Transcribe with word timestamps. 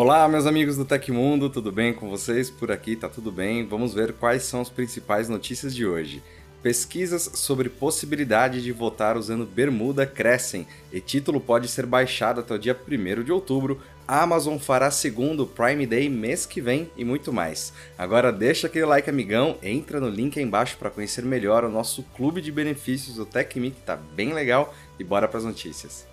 Olá, 0.00 0.28
meus 0.28 0.46
amigos 0.46 0.76
do 0.76 0.84
Tecmundo, 0.84 1.50
tudo 1.50 1.72
bem 1.72 1.92
com 1.92 2.08
vocês? 2.08 2.48
Por 2.48 2.70
aqui 2.70 2.94
tá 2.94 3.08
tudo 3.08 3.32
bem. 3.32 3.66
Vamos 3.66 3.94
ver 3.94 4.12
quais 4.12 4.44
são 4.44 4.60
as 4.60 4.70
principais 4.70 5.28
notícias 5.28 5.74
de 5.74 5.84
hoje. 5.84 6.22
Pesquisas 6.62 7.28
sobre 7.34 7.68
possibilidade 7.68 8.62
de 8.62 8.70
votar 8.70 9.16
usando 9.16 9.44
bermuda 9.44 10.06
crescem 10.06 10.68
e 10.92 11.00
título 11.00 11.40
pode 11.40 11.66
ser 11.66 11.84
baixado 11.84 12.38
até 12.38 12.54
o 12.54 12.58
dia 12.60 12.78
1 12.80 13.24
de 13.24 13.32
outubro. 13.32 13.80
A 14.06 14.22
Amazon 14.22 14.56
fará 14.56 14.88
segundo 14.88 15.44
Prime 15.44 15.84
Day 15.84 16.08
mês 16.08 16.46
que 16.46 16.60
vem 16.60 16.88
e 16.96 17.04
muito 17.04 17.32
mais. 17.32 17.72
Agora 17.98 18.30
deixa 18.30 18.68
aquele 18.68 18.86
like 18.86 19.10
amigão, 19.10 19.58
entra 19.60 19.98
no 19.98 20.08
link 20.08 20.38
aí 20.38 20.44
embaixo 20.44 20.76
para 20.78 20.90
conhecer 20.90 21.24
melhor 21.24 21.64
o 21.64 21.68
nosso 21.68 22.04
clube 22.14 22.40
de 22.40 22.52
benefícios 22.52 23.16
do 23.16 23.26
TechMe 23.26 23.72
que 23.72 23.80
tá 23.80 23.96
bem 23.96 24.32
legal 24.32 24.72
e 24.96 25.02
bora 25.02 25.26
para 25.26 25.38
as 25.38 25.44
notícias. 25.44 26.06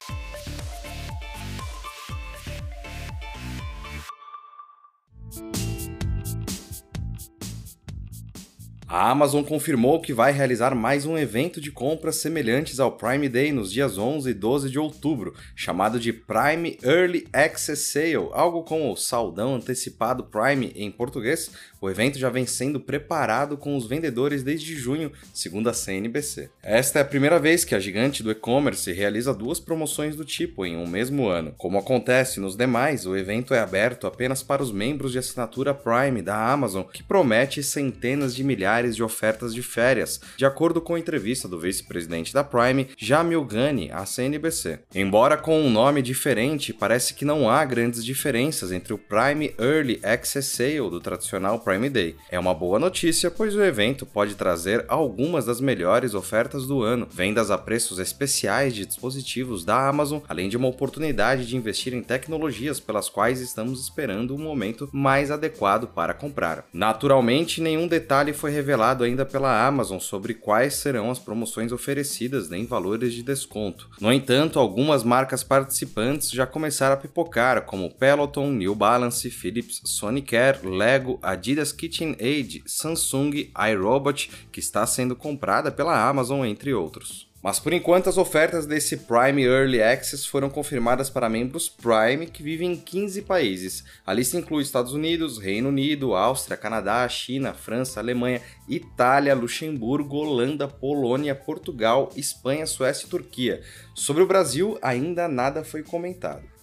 A 8.98 9.10
Amazon 9.10 9.44
confirmou 9.44 10.00
que 10.00 10.14
vai 10.14 10.32
realizar 10.32 10.74
mais 10.74 11.06
um 11.06 11.18
evento 11.18 11.60
de 11.60 11.70
compras 11.70 12.16
semelhantes 12.16 12.80
ao 12.80 12.94
Prime 12.94 13.28
Day 13.28 13.52
nos 13.52 13.70
dias 13.70 13.98
11 13.98 14.30
e 14.30 14.34
12 14.34 14.70
de 14.70 14.80
outubro, 14.80 15.36
chamado 15.54 16.00
de 16.00 16.14
Prime 16.14 16.80
Early 16.82 17.28
Access 17.34 17.92
Sale, 17.92 18.30
algo 18.32 18.64
como 18.64 18.90
o 18.90 18.96
Saldão 18.96 19.56
Antecipado 19.56 20.24
Prime 20.24 20.72
em 20.78 20.90
português. 20.90 21.52
O 21.86 21.90
evento 21.92 22.18
já 22.18 22.32
vem 22.32 22.48
sendo 22.48 22.80
preparado 22.80 23.56
com 23.56 23.78
os 23.78 23.86
vendedores 23.86 24.42
desde 24.42 24.76
junho, 24.76 25.12
segundo 25.32 25.70
a 25.70 25.74
CNBC. 25.74 26.50
Esta 26.64 26.98
é 26.98 27.02
a 27.04 27.06
primeira 27.06 27.38
vez 27.38 27.64
que 27.64 27.76
a 27.76 27.80
gigante 27.80 28.24
do 28.24 28.32
e-commerce 28.32 28.92
realiza 28.92 29.32
duas 29.32 29.60
promoções 29.60 30.16
do 30.16 30.26
tipo 30.26 30.66
em 30.66 30.76
um 30.76 30.88
mesmo 30.88 31.28
ano. 31.28 31.54
Como 31.56 31.78
acontece 31.78 32.40
nos 32.40 32.56
demais, 32.56 33.06
o 33.06 33.16
evento 33.16 33.54
é 33.54 33.60
aberto 33.60 34.08
apenas 34.08 34.42
para 34.42 34.64
os 34.64 34.72
membros 34.72 35.12
de 35.12 35.20
assinatura 35.20 35.76
Prime 35.76 36.24
da 36.24 36.52
Amazon, 36.52 36.86
que 36.92 37.04
promete 37.04 37.62
centenas 37.62 38.36
de 38.36 38.44
milhares 38.44 38.96
de 38.96 39.04
ofertas 39.04 39.54
de 39.54 39.62
férias, 39.62 40.20
de 40.36 40.44
acordo 40.44 40.82
com 40.82 40.96
a 40.96 41.00
entrevista 41.00 41.48
do 41.48 41.60
vice-presidente 41.60 42.34
da 42.34 42.44
Prime, 42.44 42.90
Jamil 42.98 43.46
Ghani, 43.46 43.92
à 43.92 44.08
CNBC. 44.08 44.80
Embora 44.96 45.38
com 45.38 45.62
um 45.62 45.70
nome 45.70 46.02
diferente, 46.02 46.74
parece 46.74 47.14
que 47.14 47.26
não 47.26 47.48
há 47.48 47.64
grandes 47.64 48.04
diferenças 48.04 48.72
entre 48.72 48.92
o 48.92 48.98
Prime 48.98 49.54
Early 49.60 50.00
Access 50.02 50.50
Sale 50.50 50.90
do 50.90 51.00
tradicional 51.00 51.60
Prime 51.60 51.75
Day. 51.90 52.16
É 52.30 52.40
uma 52.40 52.54
boa 52.54 52.80
notícia, 52.80 53.30
pois 53.30 53.56
o 53.56 53.64
evento 53.64 54.06
pode 54.06 54.36
trazer 54.36 54.86
algumas 54.88 55.46
das 55.46 55.62
melhores 55.62 56.14
ofertas 56.14 56.66
do 56.66 56.82
ano, 56.82 57.08
vendas 57.12 57.52
a 57.52 57.58
preços 57.58 58.00
especiais 58.00 58.74
de 58.74 58.86
dispositivos 58.86 59.64
da 59.64 59.88
Amazon, 59.88 60.22
além 60.28 60.50
de 60.50 60.58
uma 60.58 60.68
oportunidade 60.68 61.46
de 61.46 61.56
investir 61.56 61.94
em 61.94 62.02
tecnologias 62.02 62.80
pelas 62.80 63.10
quais 63.10 63.42
estamos 63.42 63.82
esperando 63.82 64.36
um 64.36 64.40
momento 64.40 64.90
mais 64.92 65.32
adequado 65.32 65.88
para 65.88 66.14
comprar. 66.14 66.66
Naturalmente, 66.74 67.62
nenhum 67.62 67.88
detalhe 67.88 68.34
foi 68.34 68.52
revelado 68.52 69.04
ainda 69.04 69.26
pela 69.26 69.66
Amazon 69.66 70.00
sobre 70.00 70.34
quais 70.34 70.76
serão 70.76 71.12
as 71.12 71.20
promoções 71.20 71.72
oferecidas 71.72 72.50
nem 72.50 72.66
valores 72.66 73.14
de 73.14 73.24
desconto. 73.24 73.90
No 74.00 74.12
entanto, 74.12 74.60
algumas 74.60 75.04
marcas 75.04 75.44
participantes 75.44 76.32
já 76.32 76.46
começaram 76.46 76.94
a 76.94 76.98
pipocar, 76.98 77.64
como 77.64 77.94
Peloton, 77.94 78.52
New 78.52 78.76
Balance, 78.76 79.30
Philips, 79.30 79.82
Sonicare, 79.84 80.66
Lego, 80.66 81.20
Adidas 81.22 81.65
KitchenAid, 81.72 82.64
Samsung, 82.66 83.52
iRobot, 83.70 84.30
que 84.52 84.60
está 84.60 84.86
sendo 84.86 85.16
comprada 85.16 85.72
pela 85.72 86.08
Amazon, 86.08 86.46
entre 86.46 86.74
outros. 86.74 87.28
Mas 87.46 87.60
por 87.60 87.74
enquanto 87.74 88.10
as 88.10 88.18
ofertas 88.18 88.66
desse 88.66 88.98
Prime 88.98 89.44
Early 89.44 89.80
Access 89.80 90.26
foram 90.26 90.50
confirmadas 90.50 91.12
para 91.12 91.30
membros 91.30 91.70
Prime 91.70 92.26
que 92.26 92.42
vivem 92.42 92.72
em 92.72 92.76
15 92.76 93.22
países. 93.22 93.84
A 94.04 94.12
lista 94.12 94.36
inclui 94.36 94.64
Estados 94.64 94.94
Unidos, 94.94 95.38
Reino 95.38 95.70
Unido, 95.70 96.16
Áustria, 96.16 96.58
Canadá, 96.58 97.08
China, 97.08 97.54
França, 97.54 98.00
Alemanha, 98.00 98.42
Itália, 98.68 99.36
Luxemburgo, 99.36 100.18
Holanda, 100.18 100.68
Polônia, 100.68 101.36
Portugal, 101.36 102.12
Espanha, 102.16 102.66
Suécia 102.66 103.06
e 103.06 103.10
Turquia. 103.12 103.62
Sobre 103.94 104.24
o 104.24 104.28
Brasil, 104.28 104.80
ainda 104.82 105.28
nada 105.28 105.64
foi 105.64 105.84
comentado. 105.84 106.55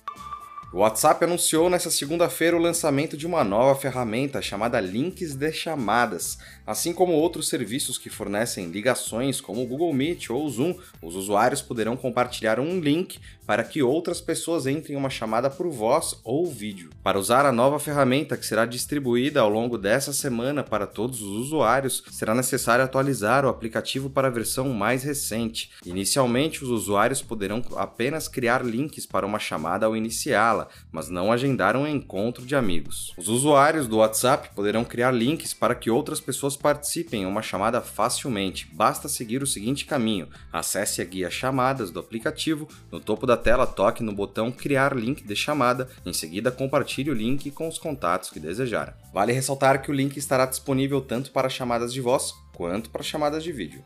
O 0.73 0.79
WhatsApp 0.79 1.23
anunciou 1.23 1.69
nesta 1.69 1.91
segunda-feira 1.91 2.57
o 2.57 2.59
lançamento 2.61 3.15
de 3.15 3.27
uma 3.27 3.45
nova 3.45 3.79
ferramenta 3.79 4.41
chamada 4.41 4.81
Links 4.81 5.35
de 5.35 5.53
Chamadas. 5.53 6.39
Assim 6.67 6.95
como 6.95 7.13
outros 7.13 7.47
serviços 7.47 7.99
que 7.99 8.09
fornecem 8.09 8.71
ligações, 8.71 9.39
como 9.39 9.63
o 9.63 9.67
Google 9.67 9.93
Meet 9.93 10.31
ou 10.31 10.47
o 10.47 10.49
Zoom, 10.49 10.75
os 11.03 11.15
usuários 11.15 11.61
poderão 11.61 11.95
compartilhar 11.95 12.59
um 12.59 12.81
link 12.81 13.21
para 13.47 13.65
que 13.65 13.83
outras 13.83 14.21
pessoas 14.21 14.67
entrem 14.67 14.97
em 14.97 14.99
uma 14.99 15.11
chamada 15.11 15.49
por 15.49 15.69
voz 15.69 16.21
ou 16.25 16.47
vídeo. 16.47 16.91
Para 17.03 17.19
usar 17.19 17.47
a 17.47 17.53
nova 17.53 17.79
ferramenta 17.79 18.37
que 18.37 18.47
será 18.47 18.65
distribuída 18.67 19.41
ao 19.41 19.49
longo 19.49 19.79
dessa 19.79 20.13
semana 20.13 20.63
para 20.63 20.87
todos 20.87 21.23
os 21.23 21.47
usuários, 21.47 22.03
será 22.11 22.35
necessário 22.35 22.85
atualizar 22.85 23.45
o 23.45 23.49
aplicativo 23.49 24.11
para 24.11 24.29
a 24.29 24.31
versão 24.31 24.69
mais 24.71 25.03
recente. 25.03 25.71
Inicialmente, 25.85 26.63
os 26.63 26.71
usuários 26.71 27.23
poderão 27.23 27.63
apenas 27.77 28.29
criar 28.29 28.65
links 28.65 29.07
para 29.07 29.27
uma 29.27 29.39
chamada 29.39 29.87
ao 29.87 29.97
iniciá-la 29.97 30.69
mas 30.91 31.09
não 31.09 31.33
agendaram 31.33 31.83
um 31.83 31.87
encontro 31.87 32.45
de 32.45 32.55
amigos. 32.55 33.13
Os 33.17 33.29
usuários 33.29 33.87
do 33.87 33.99
WhatsApp 33.99 34.51
poderão 34.55 34.85
criar 34.85 35.11
links 35.11 35.55
para 35.55 35.75
que 35.75 35.91
outras 35.91 36.21
pessoas 36.21 36.57
participem 36.57 37.23
em 37.23 37.27
uma 37.27 37.43
chamada 37.43 37.81
facilmente. 37.81 38.69
Basta 38.73 39.09
seguir 39.09 39.43
o 39.43 39.47
seguinte 39.47 39.85
caminho: 39.85 40.29
acesse 40.53 41.01
a 41.01 41.05
guia 41.05 41.31
Chamadas 41.31 41.91
do 41.91 42.01
aplicativo, 42.01 42.69
no 42.91 43.01
topo 43.01 43.27
da 43.27 43.32
tela 43.37 43.67
toque 43.67 44.03
no 44.03 44.13
botão 44.13 44.51
Criar 44.51 44.97
link 44.97 45.25
de 45.25 45.37
chamada, 45.37 45.89
em 46.05 46.13
seguida 46.13 46.51
compartilhe 46.51 47.11
o 47.11 47.15
link 47.15 47.51
com 47.51 47.69
os 47.69 47.79
contatos 47.79 48.31
que 48.31 48.41
desejar. 48.41 48.97
Vale 49.13 49.33
ressaltar 49.33 49.83
que 49.83 49.91
o 49.91 49.95
link 49.95 50.17
estará 50.17 50.47
disponível 50.47 51.01
tanto 51.01 51.31
para 51.31 51.49
chamadas 51.49 51.93
de 51.93 52.01
voz 52.01 52.35
quanto 52.55 52.91
para 52.91 53.03
chamadas 53.03 53.43
de 53.43 53.53
vídeo. 53.53 53.85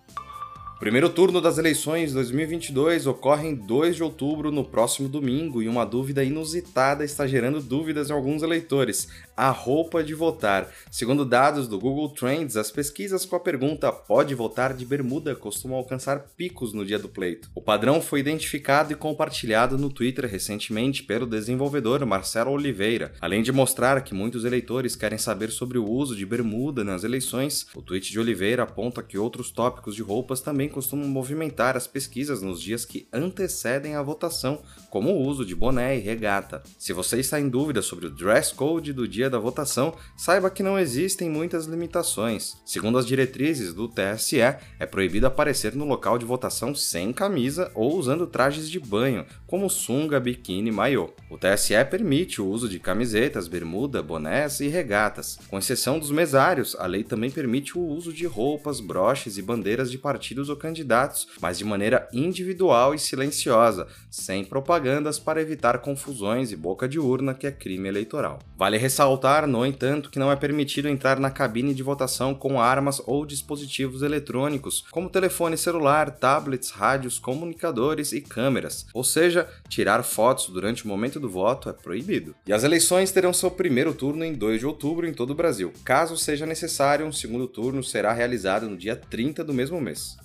O 0.76 0.78
primeiro 0.78 1.08
turno 1.08 1.40
das 1.40 1.56
eleições 1.56 2.12
2022 2.12 3.06
ocorre 3.06 3.48
em 3.48 3.54
2 3.54 3.96
de 3.96 4.02
outubro, 4.02 4.52
no 4.52 4.62
próximo 4.62 5.08
domingo, 5.08 5.62
e 5.62 5.68
uma 5.68 5.86
dúvida 5.86 6.22
inusitada 6.22 7.02
está 7.02 7.26
gerando 7.26 7.62
dúvidas 7.62 8.10
em 8.10 8.12
alguns 8.12 8.42
eleitores: 8.42 9.08
a 9.34 9.48
roupa 9.48 10.04
de 10.04 10.12
votar. 10.12 10.68
Segundo 10.90 11.24
dados 11.24 11.66
do 11.66 11.80
Google 11.80 12.10
Trends, 12.10 12.58
as 12.58 12.70
pesquisas 12.70 13.24
com 13.24 13.36
a 13.36 13.40
pergunta 13.40 13.90
pode 13.90 14.34
votar 14.34 14.74
de 14.74 14.84
bermuda 14.84 15.34
costumam 15.34 15.78
alcançar 15.78 16.26
picos 16.36 16.74
no 16.74 16.84
dia 16.84 16.98
do 16.98 17.08
pleito. 17.08 17.50
O 17.54 17.62
padrão 17.62 18.02
foi 18.02 18.20
identificado 18.20 18.92
e 18.92 18.96
compartilhado 18.96 19.78
no 19.78 19.88
Twitter 19.88 20.26
recentemente 20.26 21.02
pelo 21.02 21.26
desenvolvedor 21.26 22.04
Marcelo 22.04 22.50
Oliveira. 22.50 23.14
Além 23.18 23.42
de 23.42 23.50
mostrar 23.50 24.02
que 24.02 24.12
muitos 24.12 24.44
eleitores 24.44 24.94
querem 24.94 25.16
saber 25.16 25.50
sobre 25.50 25.78
o 25.78 25.88
uso 25.88 26.14
de 26.14 26.26
bermuda 26.26 26.84
nas 26.84 27.02
eleições, 27.02 27.66
o 27.74 27.80
tweet 27.80 28.12
de 28.12 28.20
Oliveira 28.20 28.64
aponta 28.64 29.02
que 29.02 29.16
outros 29.16 29.50
tópicos 29.50 29.94
de 29.94 30.02
roupas 30.02 30.42
também 30.42 30.65
também 30.66 30.68
costumam 30.68 31.08
movimentar 31.08 31.76
as 31.76 31.86
pesquisas 31.86 32.42
nos 32.42 32.60
dias 32.60 32.84
que 32.84 33.08
antecedem 33.12 33.94
a 33.94 34.02
votação, 34.02 34.62
como 34.90 35.10
o 35.10 35.22
uso 35.22 35.44
de 35.44 35.54
boné 35.54 35.96
e 35.96 36.00
regata. 36.00 36.62
Se 36.78 36.92
você 36.92 37.20
está 37.20 37.40
em 37.40 37.48
dúvida 37.48 37.82
sobre 37.82 38.06
o 38.06 38.10
dress 38.10 38.52
code 38.52 38.92
do 38.92 39.06
dia 39.06 39.30
da 39.30 39.38
votação, 39.38 39.94
saiba 40.16 40.50
que 40.50 40.62
não 40.62 40.78
existem 40.78 41.30
muitas 41.30 41.66
limitações. 41.66 42.56
Segundo 42.64 42.98
as 42.98 43.06
diretrizes 43.06 43.72
do 43.72 43.88
TSE, 43.88 44.40
é 44.40 44.86
proibido 44.90 45.26
aparecer 45.26 45.74
no 45.74 45.84
local 45.84 46.18
de 46.18 46.24
votação 46.24 46.74
sem 46.74 47.12
camisa 47.12 47.70
ou 47.74 47.96
usando 47.96 48.26
trajes 48.26 48.68
de 48.68 48.80
banho, 48.80 49.24
como 49.46 49.70
sunga, 49.70 50.18
biquíni 50.18 50.70
e 50.70 50.72
maiô. 50.72 51.10
O 51.30 51.38
TSE 51.38 51.74
permite 51.90 52.40
o 52.40 52.46
uso 52.46 52.68
de 52.68 52.78
camisetas, 52.78 53.48
bermuda, 53.48 54.02
bonés 54.02 54.60
e 54.60 54.68
regatas. 54.68 55.38
Com 55.48 55.58
exceção 55.58 55.98
dos 55.98 56.10
mesários, 56.10 56.74
a 56.78 56.86
lei 56.86 57.04
também 57.04 57.30
permite 57.30 57.78
o 57.78 57.82
uso 57.82 58.12
de 58.12 58.26
roupas, 58.26 58.80
broches 58.80 59.38
e 59.38 59.42
bandeiras 59.42 59.90
de 59.90 59.98
partidos 59.98 60.50
candidatos, 60.56 61.28
mas 61.40 61.58
de 61.58 61.64
maneira 61.64 62.08
individual 62.12 62.94
e 62.94 62.98
silenciosa, 62.98 63.86
sem 64.10 64.44
propagandas 64.44 65.18
para 65.18 65.40
evitar 65.40 65.78
confusões 65.78 66.52
e 66.52 66.56
boca 66.56 66.88
de 66.88 66.98
urna, 66.98 67.34
que 67.34 67.46
é 67.46 67.52
crime 67.52 67.88
eleitoral. 67.88 68.38
Vale 68.56 68.78
ressaltar, 68.78 69.46
no 69.46 69.64
entanto, 69.64 70.10
que 70.10 70.18
não 70.18 70.32
é 70.32 70.36
permitido 70.36 70.88
entrar 70.88 71.20
na 71.20 71.30
cabine 71.30 71.74
de 71.74 71.82
votação 71.82 72.34
com 72.34 72.60
armas 72.60 73.00
ou 73.06 73.26
dispositivos 73.26 74.02
eletrônicos, 74.02 74.84
como 74.90 75.10
telefone 75.10 75.56
celular, 75.56 76.10
tablets, 76.10 76.70
rádios, 76.70 77.18
comunicadores 77.18 78.12
e 78.12 78.20
câmeras. 78.20 78.86
Ou 78.94 79.04
seja, 79.04 79.48
tirar 79.68 80.02
fotos 80.02 80.48
durante 80.48 80.84
o 80.84 80.88
momento 80.88 81.20
do 81.20 81.28
voto 81.28 81.68
é 81.68 81.72
proibido. 81.72 82.34
E 82.46 82.52
as 82.52 82.64
eleições 82.64 83.12
terão 83.12 83.32
seu 83.32 83.50
primeiro 83.50 83.94
turno 83.94 84.24
em 84.24 84.32
2 84.32 84.60
de 84.60 84.66
outubro 84.66 85.06
em 85.06 85.12
todo 85.12 85.30
o 85.30 85.34
Brasil. 85.34 85.72
Caso 85.84 86.16
seja 86.16 86.46
necessário, 86.46 87.06
um 87.06 87.12
segundo 87.12 87.46
turno 87.46 87.82
será 87.82 88.12
realizado 88.12 88.68
no 88.68 88.76
dia 88.76 88.96
30 88.96 89.44
do 89.44 89.52
mesmo 89.52 89.80
mês. 89.80 90.16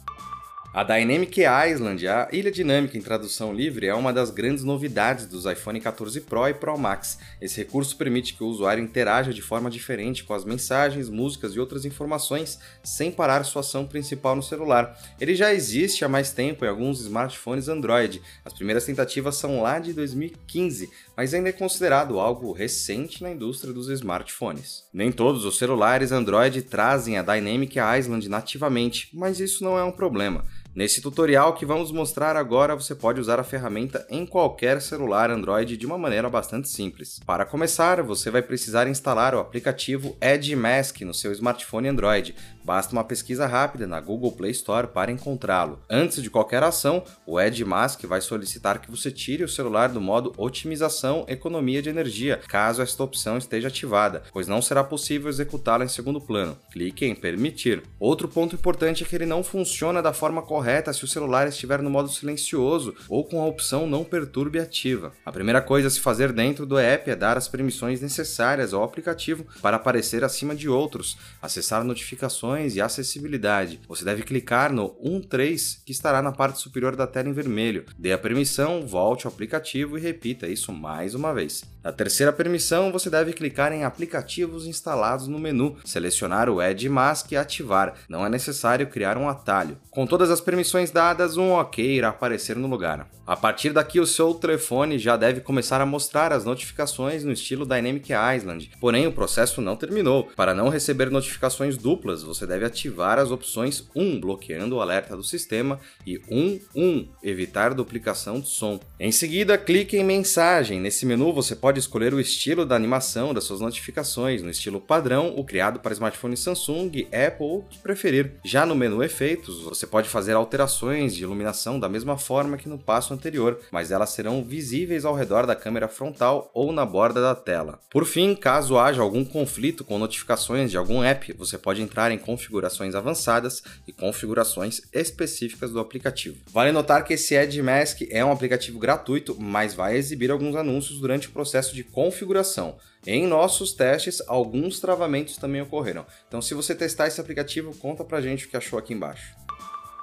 A 0.73 0.85
Dynamic 0.85 1.41
Island, 1.41 2.07
a 2.07 2.29
ilha 2.31 2.49
dinâmica 2.49 2.97
em 2.97 3.01
tradução 3.01 3.53
livre, 3.53 3.87
é 3.87 3.93
uma 3.93 4.13
das 4.13 4.31
grandes 4.31 4.63
novidades 4.63 5.25
dos 5.25 5.45
iPhone 5.45 5.81
14 5.81 6.21
Pro 6.21 6.47
e 6.47 6.53
Pro 6.53 6.77
Max. 6.77 7.19
Esse 7.41 7.57
recurso 7.57 7.97
permite 7.97 8.33
que 8.33 8.41
o 8.41 8.47
usuário 8.47 8.81
interaja 8.81 9.33
de 9.33 9.41
forma 9.41 9.69
diferente 9.69 10.23
com 10.23 10.33
as 10.33 10.45
mensagens, 10.45 11.09
músicas 11.09 11.55
e 11.55 11.59
outras 11.59 11.83
informações 11.83 12.57
sem 12.81 13.11
parar 13.11 13.43
sua 13.43 13.59
ação 13.59 13.85
principal 13.85 14.33
no 14.33 14.41
celular. 14.41 14.97
Ele 15.19 15.35
já 15.35 15.53
existe 15.53 16.05
há 16.05 16.07
mais 16.07 16.31
tempo 16.31 16.63
em 16.63 16.69
alguns 16.69 17.01
smartphones 17.01 17.67
Android. 17.67 18.21
As 18.45 18.53
primeiras 18.53 18.85
tentativas 18.85 19.35
são 19.35 19.61
lá 19.61 19.77
de 19.77 19.91
2015, 19.91 20.89
mas 21.17 21.33
ainda 21.33 21.49
é 21.49 21.51
considerado 21.51 22.17
algo 22.17 22.53
recente 22.53 23.21
na 23.21 23.31
indústria 23.31 23.73
dos 23.73 23.89
smartphones. 23.89 24.85
Nem 24.93 25.11
todos 25.11 25.43
os 25.43 25.57
celulares 25.57 26.13
Android 26.13 26.61
trazem 26.61 27.17
a 27.17 27.21
Dynamic 27.21 27.77
Island 27.77 28.29
nativamente, 28.29 29.09
mas 29.11 29.41
isso 29.41 29.65
não 29.65 29.77
é 29.77 29.83
um 29.83 29.91
problema. 29.91 30.45
Nesse 30.73 31.01
tutorial 31.01 31.53
que 31.53 31.65
vamos 31.65 31.91
mostrar 31.91 32.37
agora, 32.37 32.77
você 32.77 32.95
pode 32.95 33.19
usar 33.19 33.41
a 33.41 33.43
ferramenta 33.43 34.07
em 34.09 34.25
qualquer 34.25 34.81
celular 34.81 35.29
Android 35.29 35.75
de 35.75 35.85
uma 35.85 35.97
maneira 35.97 36.29
bastante 36.29 36.69
simples. 36.69 37.19
Para 37.25 37.43
começar, 37.43 38.01
você 38.01 38.31
vai 38.31 38.41
precisar 38.41 38.87
instalar 38.87 39.35
o 39.35 39.39
aplicativo 39.39 40.15
Edge 40.21 40.55
Mask 40.55 41.01
no 41.01 41.13
seu 41.13 41.33
smartphone 41.33 41.89
Android. 41.89 42.33
Basta 42.63 42.93
uma 42.93 43.03
pesquisa 43.03 43.45
rápida 43.45 43.87
na 43.87 43.99
Google 43.99 44.31
Play 44.31 44.51
Store 44.51 44.87
para 44.87 45.11
encontrá-lo. 45.11 45.79
Antes 45.89 46.21
de 46.21 46.29
qualquer 46.29 46.63
ação, 46.63 47.03
o 47.25 47.39
Edge 47.39 47.65
Mask 47.65 48.03
vai 48.05 48.21
solicitar 48.21 48.79
que 48.79 48.91
você 48.91 49.11
tire 49.11 49.43
o 49.43 49.49
celular 49.49 49.89
do 49.89 50.01
modo 50.01 50.33
otimização 50.37 51.25
economia 51.27 51.81
de 51.81 51.89
energia, 51.89 52.39
caso 52.47 52.81
esta 52.81 53.03
opção 53.03 53.37
esteja 53.37 53.67
ativada, 53.67 54.23
pois 54.31 54.47
não 54.47 54.61
será 54.61 54.83
possível 54.83 55.29
executá-la 55.29 55.85
em 55.85 55.89
segundo 55.89 56.21
plano. 56.21 56.57
Clique 56.71 57.05
em 57.05 57.15
permitir. 57.15 57.83
Outro 57.99 58.27
ponto 58.27 58.55
importante 58.55 59.03
é 59.03 59.07
que 59.07 59.15
ele 59.15 59.25
não 59.25 59.43
funciona 59.43 60.01
da 60.01 60.13
forma 60.13 60.41
correta 60.41 60.93
se 60.93 61.03
o 61.03 61.07
celular 61.07 61.47
estiver 61.47 61.81
no 61.81 61.89
modo 61.89 62.09
silencioso 62.09 62.93
ou 63.09 63.23
com 63.23 63.41
a 63.41 63.45
opção 63.45 63.87
não 63.87 64.03
perturbe 64.03 64.59
ativa. 64.59 65.13
A 65.25 65.31
primeira 65.31 65.61
coisa 65.61 65.87
a 65.87 65.91
se 65.91 65.99
fazer 65.99 66.31
dentro 66.31 66.65
do 66.65 66.77
app 66.77 67.09
é 67.09 67.15
dar 67.15 67.37
as 67.37 67.47
permissões 67.47 68.01
necessárias 68.01 68.73
ao 68.73 68.83
aplicativo 68.83 69.45
para 69.61 69.77
aparecer 69.77 70.23
acima 70.23 70.55
de 70.55 70.69
outros, 70.69 71.17
acessar 71.41 71.83
notificações 71.83 72.51
e 72.67 72.81
acessibilidade. 72.81 73.79
Você 73.87 74.05
deve 74.05 74.23
clicar 74.23 74.71
no 74.71 74.89
13 75.29 75.79
que 75.85 75.91
estará 75.91 76.21
na 76.21 76.31
parte 76.31 76.59
superior 76.59 76.95
da 76.95 77.07
tela 77.07 77.29
em 77.29 77.33
vermelho. 77.33 77.85
Dê 77.97 78.11
a 78.11 78.17
permissão, 78.17 78.85
volte 78.85 79.25
ao 79.25 79.33
aplicativo 79.33 79.97
e 79.97 80.01
repita 80.01 80.47
isso 80.47 80.71
mais 80.71 81.15
uma 81.15 81.33
vez. 81.33 81.63
Na 81.83 81.91
terceira 81.91 82.31
permissão, 82.31 82.91
você 82.91 83.09
deve 83.09 83.33
clicar 83.33 83.73
em 83.73 83.83
aplicativos 83.83 84.67
instalados 84.67 85.27
no 85.27 85.39
menu, 85.39 85.77
selecionar 85.83 86.47
o 86.47 86.61
Edge 86.61 86.87
Mask 86.87 87.31
e 87.31 87.37
ativar. 87.37 87.95
Não 88.07 88.23
é 88.23 88.29
necessário 88.29 88.85
criar 88.87 89.17
um 89.17 89.27
atalho. 89.27 89.77
Com 89.89 90.05
todas 90.05 90.29
as 90.29 90.39
permissões 90.39 90.91
dadas, 90.91 91.37
um 91.37 91.53
OK 91.53 91.83
irá 91.83 92.09
aparecer 92.09 92.55
no 92.55 92.67
lugar. 92.67 93.09
A 93.25 93.35
partir 93.35 93.71
daqui, 93.71 93.99
o 93.99 94.05
seu 94.05 94.33
telefone 94.33 94.99
já 94.99 95.15
deve 95.15 95.41
começar 95.41 95.79
a 95.79 95.85
mostrar 95.85 96.33
as 96.33 96.43
notificações 96.43 97.23
no 97.23 97.31
estilo 97.31 97.65
Dynamic 97.65 98.11
Island. 98.11 98.71
Porém, 98.79 99.07
o 99.07 99.11
processo 99.11 99.61
não 99.61 99.75
terminou. 99.75 100.25
Para 100.35 100.53
não 100.53 100.69
receber 100.69 101.09
notificações 101.09 101.77
duplas, 101.77 102.23
você 102.23 102.40
deve 102.45 102.65
ativar 102.65 103.19
as 103.19 103.31
opções 103.31 103.87
1, 103.95 104.19
bloqueando 104.19 104.75
o 104.75 104.81
alerta 104.81 105.15
do 105.15 105.23
sistema, 105.23 105.79
e 106.05 106.19
1, 106.29 106.59
1, 106.75 107.07
evitar 107.23 107.73
duplicação 107.73 108.39
de 108.39 108.47
som. 108.47 108.79
Em 108.99 109.11
seguida, 109.11 109.57
clique 109.57 109.97
em 109.97 110.03
Mensagem. 110.03 110.79
Nesse 110.79 111.05
menu, 111.05 111.33
você 111.33 111.55
pode 111.55 111.79
escolher 111.79 112.13
o 112.13 112.19
estilo 112.19 112.65
da 112.65 112.75
animação 112.75 113.33
das 113.33 113.43
suas 113.43 113.59
notificações, 113.59 114.41
no 114.41 114.49
estilo 114.49 114.79
padrão, 114.79 115.33
o 115.35 115.43
criado 115.43 115.79
para 115.79 115.93
smartphones 115.93 116.39
Samsung, 116.39 117.07
Apple 117.11 117.45
ou 117.45 117.59
o 117.59 117.63
que 117.63 117.79
preferir. 117.79 118.33
Já 118.43 118.65
no 118.65 118.75
menu 118.75 119.03
Efeitos, 119.03 119.61
você 119.61 119.87
pode 119.87 120.09
fazer 120.09 120.33
alterações 120.33 121.15
de 121.15 121.23
iluminação 121.23 121.79
da 121.79 121.89
mesma 121.89 122.17
forma 122.17 122.57
que 122.57 122.69
no 122.69 122.77
passo 122.77 123.13
anterior, 123.13 123.59
mas 123.71 123.91
elas 123.91 124.09
serão 124.11 124.43
visíveis 124.43 125.05
ao 125.05 125.15
redor 125.15 125.45
da 125.45 125.55
câmera 125.55 125.87
frontal 125.87 126.49
ou 126.53 126.71
na 126.71 126.85
borda 126.85 127.21
da 127.21 127.35
tela. 127.35 127.79
Por 127.89 128.05
fim, 128.05 128.35
caso 128.35 128.77
haja 128.77 129.01
algum 129.01 129.23
conflito 129.23 129.83
com 129.83 129.97
notificações 129.97 130.71
de 130.71 130.77
algum 130.77 131.03
app, 131.03 131.33
você 131.33 131.57
pode 131.57 131.81
entrar 131.81 132.11
em 132.11 132.17
configurações 132.31 132.95
avançadas 132.95 133.61
e 133.85 133.91
configurações 133.91 134.81
específicas 134.93 135.71
do 135.71 135.81
aplicativo. 135.81 136.37
Vale 136.47 136.71
notar 136.71 137.03
que 137.03 137.15
esse 137.15 137.35
Edge 137.35 137.61
Mask 137.61 138.03
é 138.09 138.23
um 138.23 138.31
aplicativo 138.31 138.79
gratuito, 138.79 139.35
mas 139.37 139.73
vai 139.73 139.97
exibir 139.97 140.31
alguns 140.31 140.55
anúncios 140.55 140.99
durante 140.99 141.27
o 141.27 141.31
processo 141.31 141.75
de 141.75 141.83
configuração. 141.83 142.77
Em 143.05 143.27
nossos 143.27 143.73
testes, 143.73 144.21
alguns 144.27 144.79
travamentos 144.79 145.35
também 145.35 145.61
ocorreram. 145.61 146.05
Então, 146.27 146.41
se 146.41 146.53
você 146.53 146.73
testar 146.73 147.07
esse 147.07 147.19
aplicativo, 147.19 147.75
conta 147.75 148.05
pra 148.05 148.21
gente 148.21 148.45
o 148.45 148.49
que 148.49 148.55
achou 148.55 148.79
aqui 148.79 148.93
embaixo. 148.93 149.35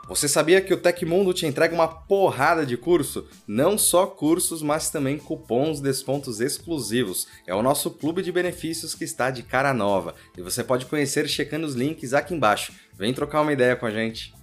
Você 0.08 0.26
sabia 0.26 0.62
que 0.62 0.72
o 0.72 0.78
Tecmundo 0.78 1.34
te 1.34 1.44
entrega 1.44 1.74
uma 1.74 1.86
porrada 1.86 2.64
de 2.64 2.78
curso? 2.78 3.26
Não 3.46 3.76
só 3.76 4.06
cursos, 4.06 4.62
mas 4.62 4.88
também 4.88 5.18
cupons 5.18 5.82
descontos 5.82 6.40
exclusivos. 6.40 7.26
É 7.46 7.54
o 7.54 7.62
nosso 7.62 7.90
clube 7.90 8.22
de 8.22 8.32
benefícios 8.32 8.94
que 8.94 9.04
está 9.04 9.30
de 9.30 9.42
cara 9.42 9.74
nova 9.74 10.14
e 10.34 10.40
você 10.40 10.64
pode 10.64 10.86
conhecer 10.86 11.28
checando 11.28 11.66
os 11.66 11.74
links 11.74 12.14
aqui 12.14 12.32
embaixo. 12.32 12.72
Vem 12.94 13.12
trocar 13.12 13.42
uma 13.42 13.52
ideia 13.52 13.76
com 13.76 13.84
a 13.84 13.90
gente. 13.90 14.37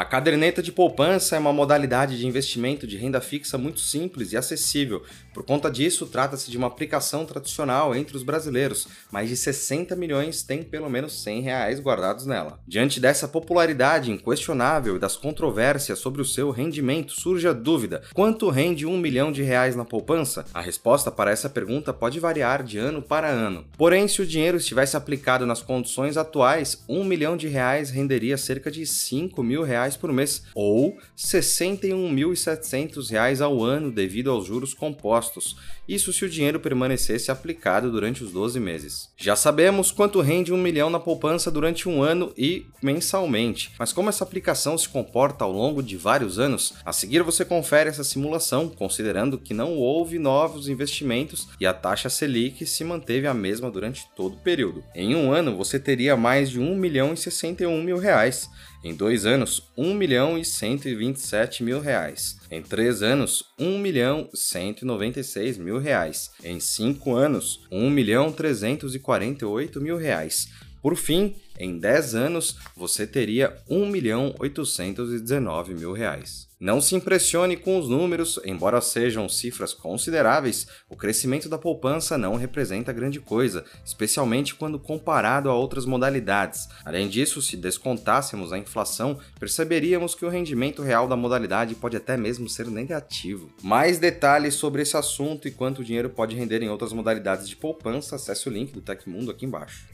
A 0.00 0.04
caderneta 0.06 0.62
de 0.62 0.72
poupança 0.72 1.36
é 1.36 1.38
uma 1.38 1.52
modalidade 1.52 2.18
de 2.18 2.26
investimento 2.26 2.86
de 2.86 2.96
renda 2.96 3.20
fixa 3.20 3.58
muito 3.58 3.80
simples 3.80 4.32
e 4.32 4.36
acessível. 4.38 5.02
Por 5.34 5.44
conta 5.44 5.70
disso, 5.70 6.06
trata-se 6.06 6.50
de 6.50 6.56
uma 6.56 6.68
aplicação 6.68 7.26
tradicional 7.26 7.94
entre 7.94 8.16
os 8.16 8.22
brasileiros. 8.22 8.88
Mais 9.12 9.28
de 9.28 9.36
60 9.36 9.94
milhões 9.94 10.42
têm 10.42 10.62
pelo 10.62 10.88
menos 10.88 11.22
100 11.22 11.42
reais 11.42 11.80
guardados 11.80 12.24
nela. 12.24 12.58
Diante 12.66 12.98
dessa 12.98 13.28
popularidade 13.28 14.10
inquestionável 14.10 14.96
e 14.96 14.98
das 14.98 15.18
controvérsias 15.18 15.98
sobre 15.98 16.22
o 16.22 16.24
seu 16.24 16.50
rendimento, 16.50 17.12
surge 17.12 17.46
a 17.46 17.52
dúvida: 17.52 18.02
quanto 18.14 18.48
rende 18.48 18.86
um 18.86 18.96
milhão 18.96 19.30
de 19.30 19.42
reais 19.42 19.76
na 19.76 19.84
poupança? 19.84 20.46
A 20.54 20.62
resposta 20.62 21.10
para 21.10 21.30
essa 21.30 21.50
pergunta 21.50 21.92
pode 21.92 22.18
variar 22.18 22.62
de 22.62 22.78
ano 22.78 23.02
para 23.02 23.28
ano. 23.28 23.66
Porém, 23.76 24.08
se 24.08 24.22
o 24.22 24.26
dinheiro 24.26 24.56
estivesse 24.56 24.96
aplicado 24.96 25.44
nas 25.44 25.60
condições 25.60 26.16
atuais, 26.16 26.82
um 26.88 27.04
milhão 27.04 27.36
de 27.36 27.48
reais 27.48 27.90
renderia 27.90 28.38
cerca 28.38 28.70
de 28.70 28.86
5 28.86 29.42
mil 29.42 29.62
reais 29.62 29.89
reais 29.90 29.96
por 29.96 30.12
mês 30.12 30.44
ou 30.54 30.90
R$ 30.90 30.98
61.700 31.16 33.40
ao 33.40 33.60
ano 33.62 33.90
devido 33.90 34.30
aos 34.30 34.46
juros 34.46 34.72
compostos, 34.72 35.56
isso 35.88 36.12
se 36.12 36.24
o 36.24 36.30
dinheiro 36.30 36.60
permanecesse 36.60 37.32
aplicado 37.32 37.90
durante 37.90 38.22
os 38.22 38.30
12 38.30 38.60
meses. 38.60 39.08
Já 39.16 39.34
sabemos 39.34 39.90
quanto 39.90 40.20
rende 40.20 40.52
um 40.52 40.56
milhão 40.56 40.88
na 40.88 41.00
poupança 41.00 41.50
durante 41.50 41.88
um 41.88 42.00
ano 42.02 42.32
e 42.36 42.66
mensalmente, 42.82 43.72
mas 43.78 43.92
como 43.92 44.08
essa 44.08 44.22
aplicação 44.22 44.78
se 44.78 44.88
comporta 44.88 45.44
ao 45.44 45.52
longo 45.52 45.82
de 45.82 45.96
vários 45.96 46.38
anos, 46.38 46.74
a 46.84 46.92
seguir 46.92 47.22
você 47.22 47.44
confere 47.44 47.90
essa 47.90 48.04
simulação, 48.04 48.68
considerando 48.68 49.38
que 49.38 49.52
não 49.52 49.76
houve 49.76 50.16
novos 50.18 50.68
investimentos 50.68 51.48
e 51.58 51.66
a 51.66 51.74
taxa 51.74 52.08
Selic 52.08 52.64
se 52.64 52.84
manteve 52.84 53.26
a 53.26 53.34
mesma 53.34 53.68
durante 53.70 54.08
todo 54.14 54.34
o 54.34 54.40
período. 54.40 54.84
Em 54.94 55.16
um 55.16 55.32
ano 55.32 55.56
você 55.56 55.78
teria 55.78 56.14
mais 56.16 56.50
de 56.50 56.60
1 56.60 56.76
milhão 56.76 57.12
e 57.12 57.16
61 57.16 57.82
mil 57.82 57.98
reais, 57.98 58.48
em 58.82 58.94
dois 58.94 59.26
anos, 59.26 59.70
1 59.76 59.94
milhão 59.94 60.38
e 60.38 60.44
127 60.44 61.62
mil 61.62 61.80
reais. 61.80 62.38
Em 62.50 62.62
três 62.62 63.02
anos, 63.02 63.44
1 63.58 63.78
milhão 63.78 64.28
196 64.32 65.58
mil 65.58 65.78
reais. 65.78 66.30
Em 66.42 66.58
cinco 66.58 67.14
anos, 67.14 67.60
1 67.70 67.90
milhão 67.90 68.32
348 68.32 69.80
mil 69.80 69.96
reais. 69.96 70.48
Por 70.82 70.96
fim, 70.96 71.34
em 71.58 71.78
10 71.78 72.14
anos, 72.14 72.56
você 72.74 73.06
teria 73.06 73.54
1 73.68 73.86
milhão 73.86 74.34
819 74.38 75.74
mil 75.74 75.92
reais. 75.92 76.49
Não 76.60 76.78
se 76.78 76.94
impressione 76.94 77.56
com 77.56 77.78
os 77.78 77.88
números, 77.88 78.38
embora 78.44 78.82
sejam 78.82 79.26
cifras 79.30 79.72
consideráveis, 79.72 80.66
o 80.90 80.94
crescimento 80.94 81.48
da 81.48 81.56
poupança 81.56 82.18
não 82.18 82.36
representa 82.36 82.92
grande 82.92 83.18
coisa, 83.18 83.64
especialmente 83.82 84.54
quando 84.54 84.78
comparado 84.78 85.48
a 85.48 85.54
outras 85.54 85.86
modalidades. 85.86 86.68
Além 86.84 87.08
disso, 87.08 87.40
se 87.40 87.56
descontássemos 87.56 88.52
a 88.52 88.58
inflação, 88.58 89.18
perceberíamos 89.38 90.14
que 90.14 90.26
o 90.26 90.28
rendimento 90.28 90.82
real 90.82 91.08
da 91.08 91.16
modalidade 91.16 91.74
pode 91.74 91.96
até 91.96 92.14
mesmo 92.14 92.46
ser 92.46 92.66
negativo. 92.66 93.50
Mais 93.62 93.98
detalhes 93.98 94.52
sobre 94.52 94.82
esse 94.82 94.98
assunto 94.98 95.48
e 95.48 95.50
quanto 95.50 95.80
o 95.80 95.84
dinheiro 95.84 96.10
pode 96.10 96.36
render 96.36 96.62
em 96.62 96.68
outras 96.68 96.92
modalidades 96.92 97.48
de 97.48 97.56
poupança, 97.56 98.16
acesse 98.16 98.46
o 98.50 98.52
link 98.52 98.70
do 98.70 98.82
Tecmundo 98.82 99.30
aqui 99.30 99.46
embaixo. 99.46 99.88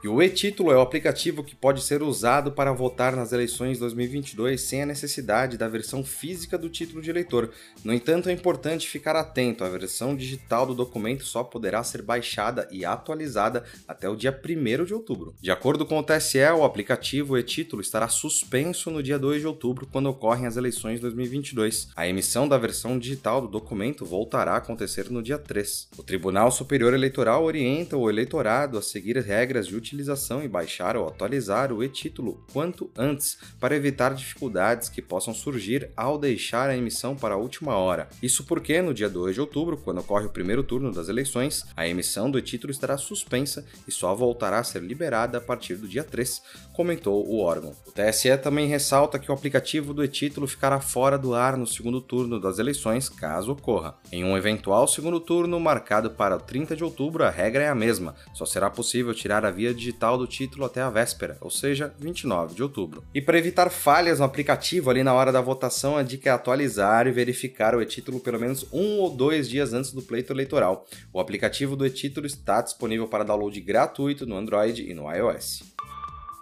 E 0.00 0.06
o 0.06 0.22
e-título 0.22 0.70
é 0.70 0.76
o 0.76 0.80
aplicativo 0.80 1.42
que 1.42 1.56
pode 1.56 1.82
ser 1.82 2.04
usado 2.04 2.52
para 2.52 2.72
votar 2.72 3.16
nas 3.16 3.32
eleições 3.32 3.80
2022 3.80 4.60
sem 4.60 4.82
a 4.82 4.86
necessidade 4.86 5.58
da 5.58 5.66
versão 5.66 6.04
física 6.04 6.56
do 6.56 6.68
título 6.68 7.02
de 7.02 7.10
eleitor. 7.10 7.50
No 7.82 7.92
entanto, 7.92 8.28
é 8.28 8.32
importante 8.32 8.88
ficar 8.88 9.16
atento: 9.16 9.64
a 9.64 9.68
versão 9.68 10.14
digital 10.14 10.66
do 10.66 10.74
documento 10.74 11.24
só 11.24 11.42
poderá 11.42 11.82
ser 11.82 12.02
baixada 12.02 12.68
e 12.70 12.84
atualizada 12.84 13.64
até 13.88 14.08
o 14.08 14.14
dia 14.14 14.30
1 14.30 14.84
de 14.84 14.94
outubro. 14.94 15.34
De 15.40 15.50
acordo 15.50 15.84
com 15.84 15.98
o 15.98 16.02
TSE, 16.04 16.38
o 16.56 16.62
aplicativo 16.62 17.36
e-título 17.36 17.82
estará 17.82 18.06
suspenso 18.06 18.92
no 18.92 19.02
dia 19.02 19.18
2 19.18 19.40
de 19.40 19.48
outubro, 19.48 19.88
quando 19.90 20.08
ocorrem 20.08 20.46
as 20.46 20.56
eleições 20.56 21.00
2022. 21.00 21.88
A 21.96 22.06
emissão 22.06 22.46
da 22.46 22.56
versão 22.56 22.96
digital 22.96 23.40
do 23.40 23.48
documento 23.48 24.06
voltará 24.06 24.52
a 24.52 24.58
acontecer 24.58 25.10
no 25.10 25.24
dia 25.24 25.38
3. 25.38 25.88
O 25.98 26.04
Tribunal 26.04 26.52
Superior 26.52 26.94
Eleitoral 26.94 27.42
orienta 27.42 27.96
o 27.96 28.08
eleitorado 28.08 28.78
a 28.78 28.82
seguir 28.82 29.16
regras 29.16 29.66
de 29.66 29.87
utilização 29.88 30.42
e 30.42 30.48
baixar 30.48 30.96
ou 30.96 31.06
atualizar 31.06 31.72
o 31.72 31.82
e-título 31.82 32.44
quanto 32.52 32.90
antes, 32.96 33.38
para 33.58 33.74
evitar 33.74 34.14
dificuldades 34.14 34.88
que 34.88 35.00
possam 35.00 35.32
surgir 35.32 35.90
ao 35.96 36.18
deixar 36.18 36.68
a 36.68 36.76
emissão 36.76 37.16
para 37.16 37.34
a 37.34 37.38
última 37.38 37.76
hora. 37.76 38.08
Isso 38.22 38.44
porque, 38.44 38.80
no 38.82 38.92
dia 38.92 39.08
2 39.08 39.34
de 39.34 39.40
outubro, 39.40 39.76
quando 39.76 40.00
ocorre 40.00 40.26
o 40.26 40.30
primeiro 40.30 40.62
turno 40.62 40.92
das 40.92 41.08
eleições, 41.08 41.64
a 41.76 41.86
emissão 41.88 42.30
do 42.30 42.38
e-título 42.38 42.70
estará 42.70 42.96
suspensa 42.98 43.64
e 43.86 43.92
só 43.92 44.14
voltará 44.14 44.58
a 44.58 44.64
ser 44.64 44.82
liberada 44.82 45.38
a 45.38 45.40
partir 45.40 45.76
do 45.76 45.88
dia 45.88 46.04
3, 46.04 46.42
comentou 46.72 47.26
o 47.26 47.40
órgão. 47.40 47.74
O 47.86 47.92
TSE 47.92 48.36
também 48.38 48.68
ressalta 48.68 49.18
que 49.18 49.30
o 49.30 49.34
aplicativo 49.34 49.94
do 49.94 50.04
e-título 50.04 50.46
ficará 50.46 50.80
fora 50.80 51.18
do 51.18 51.34
ar 51.34 51.56
no 51.56 51.66
segundo 51.66 52.00
turno 52.00 52.40
das 52.40 52.58
eleições, 52.58 53.08
caso 53.08 53.52
ocorra. 53.52 53.96
Em 54.12 54.24
um 54.24 54.36
eventual 54.36 54.86
segundo 54.86 55.18
turno 55.20 55.58
marcado 55.58 56.10
para 56.10 56.38
30 56.38 56.76
de 56.76 56.84
outubro, 56.84 57.24
a 57.24 57.30
regra 57.30 57.62
é 57.64 57.68
a 57.68 57.74
mesma, 57.74 58.14
só 58.34 58.44
será 58.44 58.70
possível 58.70 59.14
tirar 59.14 59.44
a 59.44 59.50
via 59.50 59.74
digital 59.78 60.18
do 60.18 60.26
título 60.26 60.66
até 60.66 60.82
a 60.82 60.90
véspera, 60.90 61.38
ou 61.40 61.50
seja, 61.50 61.94
29 61.98 62.54
de 62.54 62.62
outubro. 62.62 63.02
E 63.14 63.22
para 63.22 63.38
evitar 63.38 63.70
falhas 63.70 64.18
no 64.18 64.24
aplicativo 64.24 64.90
ali 64.90 65.02
na 65.02 65.14
hora 65.14 65.32
da 65.32 65.40
votação, 65.40 65.96
a 65.96 66.02
dica 66.02 66.28
é 66.28 66.32
atualizar 66.32 67.06
e 67.06 67.12
verificar 67.12 67.74
o 67.74 67.80
e-título 67.80 68.20
pelo 68.20 68.38
menos 68.38 68.66
um 68.72 68.98
ou 68.98 69.10
dois 69.10 69.48
dias 69.48 69.72
antes 69.72 69.92
do 69.92 70.02
pleito 70.02 70.32
eleitoral. 70.32 70.86
O 71.12 71.20
aplicativo 71.20 71.76
do 71.76 71.86
e-título 71.86 72.26
está 72.26 72.60
disponível 72.60 73.08
para 73.08 73.24
download 73.24 73.58
gratuito 73.60 74.26
no 74.26 74.36
Android 74.36 74.82
e 74.82 74.92
no 74.92 75.10
iOS. 75.10 75.62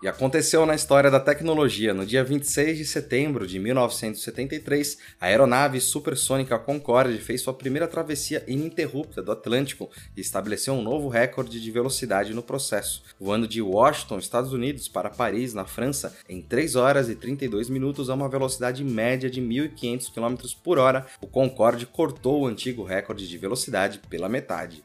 E 0.03 0.09
aconteceu 0.09 0.67
na 0.67 0.75
história 0.75 1.11
da 1.11 1.19
tecnologia. 1.19 1.95
No 1.95 2.05
dia 2.05 2.23
26 2.23 2.77
de 2.77 2.85
setembro 2.85 3.47
de 3.47 3.59
1973, 3.59 4.99
a 5.19 5.27
aeronave 5.27 5.81
supersônica 5.81 6.59
Concorde 6.59 7.17
fez 7.17 7.41
sua 7.41 7.55
primeira 7.55 7.89
travessia 7.89 8.45
ininterrupta 8.47 9.23
do 9.23 9.33
Atlântico 9.33 9.91
e 10.15 10.21
estabeleceu 10.21 10.75
um 10.75 10.83
novo 10.83 11.09
recorde 11.09 11.59
de 11.59 11.71
velocidade 11.71 12.35
no 12.35 12.43
processo, 12.43 13.05
voando 13.19 13.49
de 13.49 13.63
Washington, 13.63 14.19
Estados 14.19 14.53
Unidos, 14.53 14.87
para 14.87 15.09
Paris, 15.09 15.55
na 15.55 15.65
França, 15.65 16.15
em 16.29 16.43
3 16.43 16.77
horas 16.77 17.09
e 17.09 17.15
32 17.15 17.71
minutos 17.71 18.11
a 18.11 18.15
uma 18.15 18.29
velocidade 18.29 18.85
média 18.85 19.31
de 19.31 19.41
1.500 19.41 20.13
km 20.13 20.47
por 20.63 20.79
hora. 20.79 21.07
O 21.23 21.27
Concorde 21.27 21.87
cortou 21.87 22.43
o 22.43 22.47
antigo 22.47 22.85
recorde 22.85 23.27
de 23.27 23.39
velocidade 23.39 24.03
pela 24.11 24.29
metade. 24.29 24.85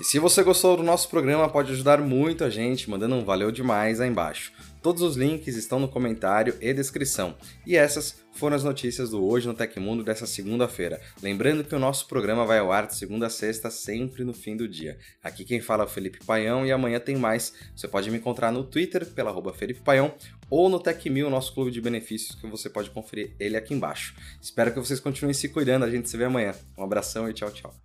E 0.00 0.04
se 0.04 0.18
você 0.18 0.42
gostou 0.42 0.76
do 0.76 0.82
nosso 0.82 1.08
programa, 1.08 1.48
pode 1.48 1.72
ajudar 1.72 2.00
muito 2.00 2.42
a 2.42 2.50
gente 2.50 2.90
mandando 2.90 3.14
um 3.14 3.24
valeu 3.24 3.52
demais 3.52 4.00
aí 4.00 4.08
embaixo. 4.08 4.52
Todos 4.82 5.00
os 5.02 5.16
links 5.16 5.56
estão 5.56 5.78
no 5.78 5.88
comentário 5.88 6.56
e 6.60 6.74
descrição. 6.74 7.36
E 7.64 7.74
essas 7.76 8.22
foram 8.32 8.56
as 8.56 8.64
notícias 8.64 9.10
do 9.10 9.24
Hoje 9.24 9.46
no 9.46 9.54
Tecmundo 9.54 10.02
dessa 10.02 10.26
segunda-feira. 10.26 11.00
Lembrando 11.22 11.64
que 11.64 11.74
o 11.74 11.78
nosso 11.78 12.06
programa 12.06 12.44
vai 12.44 12.58
ao 12.58 12.70
ar 12.70 12.86
de 12.86 12.96
segunda 12.96 13.28
a 13.28 13.30
sexta, 13.30 13.70
sempre 13.70 14.24
no 14.24 14.34
fim 14.34 14.56
do 14.56 14.68
dia. 14.68 14.98
Aqui 15.22 15.44
quem 15.44 15.60
fala 15.60 15.84
é 15.84 15.86
o 15.86 15.88
Felipe 15.88 16.18
Paião 16.26 16.66
e 16.66 16.72
amanhã 16.72 16.98
tem 16.98 17.16
mais. 17.16 17.54
Você 17.74 17.88
pode 17.88 18.10
me 18.10 18.18
encontrar 18.18 18.52
no 18.52 18.64
Twitter 18.64 19.06
pela 19.06 19.30
arroba 19.30 19.54
Felipe 19.54 19.80
Paião 19.80 20.12
ou 20.50 20.68
no 20.68 20.80
TecMil, 20.80 21.30
nosso 21.30 21.54
clube 21.54 21.70
de 21.70 21.80
benefícios, 21.80 22.34
que 22.34 22.46
você 22.46 22.68
pode 22.68 22.90
conferir 22.90 23.34
ele 23.40 23.56
aqui 23.56 23.72
embaixo. 23.72 24.14
Espero 24.42 24.72
que 24.72 24.78
vocês 24.78 25.00
continuem 25.00 25.32
se 25.32 25.48
cuidando, 25.48 25.84
a 25.84 25.90
gente 25.90 26.10
se 26.10 26.16
vê 26.16 26.24
amanhã. 26.24 26.52
Um 26.76 26.84
abração 26.84 27.30
e 27.30 27.32
tchau, 27.32 27.50
tchau. 27.50 27.83